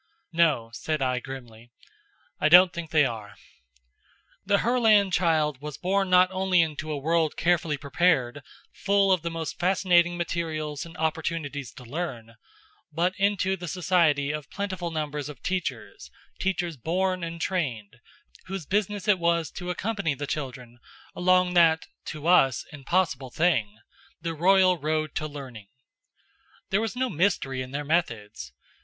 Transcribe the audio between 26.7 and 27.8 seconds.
There was no mystery in